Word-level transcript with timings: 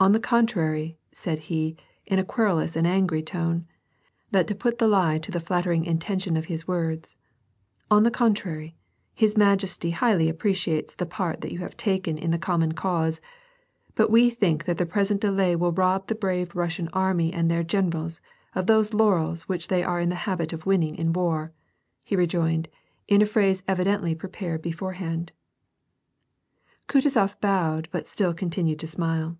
*'0n 0.00 0.12
the 0.12 0.20
contrary," 0.20 0.98
said 1.12 1.38
he, 1.38 1.76
in 2.04 2.18
a 2.18 2.24
querulous 2.24 2.76
and 2.76 2.86
angry 2.86 3.22
tone, 3.22 3.64
that 4.32 4.58
put 4.58 4.76
the 4.76 4.88
lie 4.88 5.16
to 5.18 5.30
the 5.30 5.40
flattering 5.40 5.84
intention 5.84 6.36
of 6.36 6.46
his 6.46 6.66
words;" 6.68 7.16
on 7.92 8.02
the 8.02 8.10
contrary, 8.10 8.74
his 9.14 9.36
majesty 9.36 9.92
highly 9.92 10.28
appreciates 10.28 10.94
the 10.94 11.06
part 11.06 11.40
that 11.40 11.52
you 11.52 11.58
have 11.60 11.76
taken 11.76 12.18
in 12.18 12.32
the 12.32 12.38
common 12.38 12.72
cause, 12.72 13.20
but 13.94 14.10
we 14.10 14.28
think 14.28 14.64
that 14.66 14.76
the 14.78 14.84
present 14.84 15.20
delay 15.22 15.54
will 15.56 15.72
rob 15.72 16.08
the 16.08 16.14
brave 16.14 16.54
Russian 16.56 16.88
army 16.92 17.32
and 17.32 17.48
their 17.48 17.62
generals 17.62 18.20
of 18.54 18.66
those 18.66 18.92
laurels 18.92 19.42
which 19.42 19.68
they 19.68 19.82
are 19.82 20.00
in 20.00 20.10
the 20.10 20.26
habit 20.26 20.52
of 20.52 20.66
winning 20.66 20.96
in 20.96 21.12
war," 21.14 21.52
he 22.02 22.16
rejoined, 22.16 22.68
in 23.08 23.22
a 23.22 23.26
phrase 23.26 23.62
evidently 23.68 24.14
prepared 24.14 24.60
beforehand. 24.60 25.30
Kutuzof 26.88 27.40
bowed 27.40 27.88
but 27.92 28.08
still 28.08 28.34
continued 28.34 28.80
to 28.80 28.88
smile. 28.88 29.38